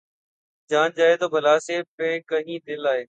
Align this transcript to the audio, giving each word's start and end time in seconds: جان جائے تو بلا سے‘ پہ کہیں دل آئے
جان 0.69 0.91
جائے 0.97 1.15
تو 1.17 1.29
بلا 1.29 1.57
سے‘ 1.59 1.81
پہ 1.97 2.19
کہیں 2.27 2.57
دل 2.67 2.87
آئے 2.87 2.99